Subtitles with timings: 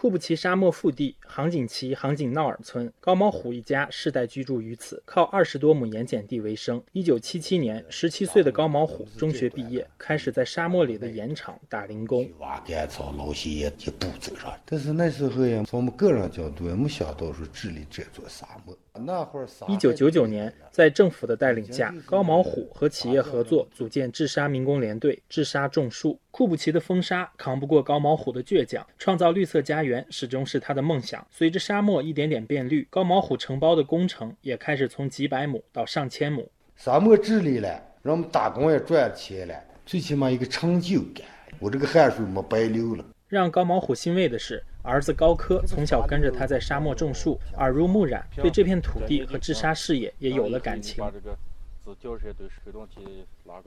[0.00, 6.80] 库布齐沙漠腹地杭锦旗杭锦闹尔村，高毛虎一家世代居住于此，靠二十多亩盐碱地为生。
[6.92, 12.30] 一九七七年，十七岁的高毛虎中学毕业，开始在沙漠里的盐场打零工。
[12.38, 14.56] 挖干草、捞些也就不走上。
[14.64, 18.78] 但是那时候呀，从我们个人角度也没想到说治理这座沙漠。
[19.04, 26.18] 那会儿，一九九九年，在政府的带领下，高毛虎和企业合作，组建治沙民工联队，治沙种树。
[26.30, 31.26] 库布齐的风沙扛不过高毛虎的倔强，创造绿色家园始终是他的梦想。
[31.30, 36.50] 随着沙漠一点点变绿，高毛虎承包的工程也开始从几百亩到上千亩。
[36.76, 37.68] 沙漠治理了，
[38.02, 39.54] 让我们打工也赚钱了，
[39.84, 41.26] 最起码一个成就感，
[41.58, 43.04] 我这个汗水没白流了。
[43.26, 51.04] 让高毛虎欣慰的是，儿子高科从小跟着他在沙漠种树，耳濡目染，对这片土地和治沙事业也有了感情。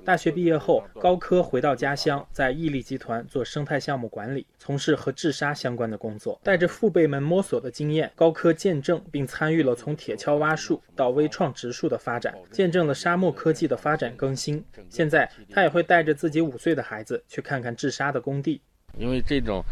[0.06, 6.40] 大学毕业后，高科回到家乡，在毅力集团做生态项目管理，从事和治沙相关的工作。
[6.44, 14.64] 带着父辈们摸索的经验，高科见证并参与了从铁锹挖树到微创植树的发展，见证了沙漠科技的发展更新。
[14.88, 18.62] 现在，他也会带着自己五岁的孩子去看看治沙的工地，
[19.00, 19.64] 因为这种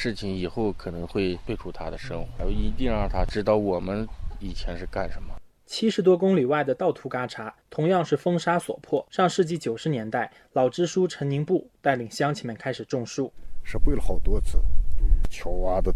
[0.00, 4.06] 事情以后可能会退出他的生活，一定让他知道我们
[4.38, 5.34] 以前是干什么。
[5.66, 9.04] 七十多公里外的道图嘎查，同样是风沙所迫。
[9.10, 13.32] 上世纪九十年代，老支书陈宁布带领乡亲们开始种树，
[13.64, 14.62] 是跪了好多次，
[15.28, 15.92] 桥挖的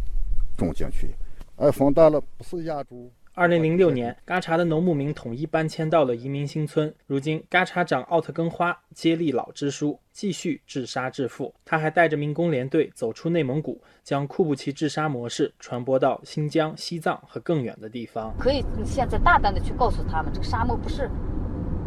[0.58, 1.14] 种进去，
[1.55, 3.08] 哎，风大了不是压住。
[3.34, 6.94] 二零零六年，嘎查的农牧民统一搬迁到了移民新村。
[7.06, 11.55] 如今，嘎查长奥特根花接力老支书，继续治沙致富。
[11.64, 18.34] 他还带着民工连队走出内蒙古，将库布齐治沙模式传播到新疆、西藏和更远的地方。
[18.39, 21.11] 可以现在大胆的去告诉他们，这个沙漠不是。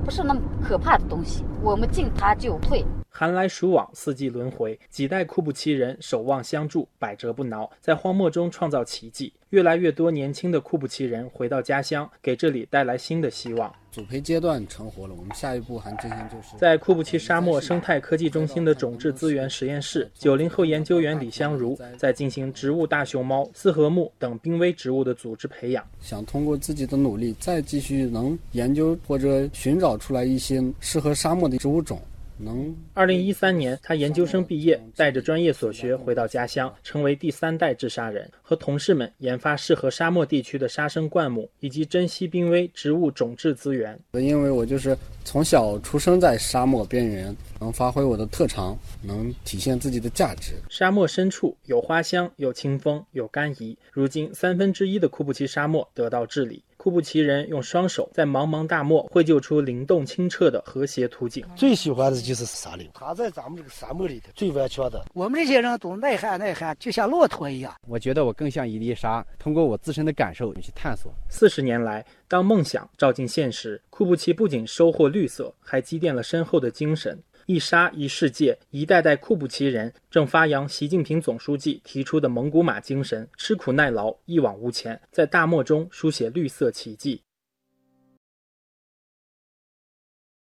[0.03, 2.83] 不是那么可怕的东西，我们进它就退。
[3.17, 9.31] 寒来暑往，四季轮回，几代库布齐人守望相助，百折不挠，在荒漠中创造奇迹。
[9.51, 13.73] 越来越多年轻的库布齐人回到家乡，给这里带来新的希望。
[13.89, 25.81] 组培阶段成活了，我们下一步还进行就是在库布齐沙漠生态科技中心的种质资源实验室，九零后研究员李香如在进行植物大熊猫、四合木等濒危植物的组织培养。
[26.01, 31.97] 想通过自己的努力，再继续能研究或者寻找出来一些适合沙漠的植物种。
[32.37, 32.75] 能。
[32.93, 43.99] 二零一三年，他研究生毕业，带着专业所学回到家乡，成为第三代治沙人，和同事们研发适合沙漠地区的沙生灌木，以及珍稀濒危植物种质资源。
[44.13, 50.53] 因为我就是从小出生在沙漠边缘，能发挥我的特长，能体现自己的价值。
[50.69, 53.77] 沙漠深处有花香，有清风，有甘怡。
[53.91, 56.63] 如今，三分之一的库布齐沙漠得到治理。
[56.85, 61.43] 库布齐人用双手在茫茫大漠绘就出灵动清澈的和谐图景。
[61.55, 65.03] 最喜欢的就是沙林，它在咱们这个沙漠里头最顽强的。
[65.15, 67.73] 我们这些人都耐旱耐旱，就像骆驼一样。
[67.87, 71.11] 我觉得我更像一粒沙，通过我自身的感受去探索。
[71.27, 77.17] 四十年来，当梦想照进现实，库布齐不仅收获绿色，还积淀了深厚的精神。
[77.47, 87.21] 一沙一世界，一代代库布齐人正发扬习近平总书记提出的蒙古马精神，吃苦耐劳，一往无前，在大漠中书写绿色奇迹。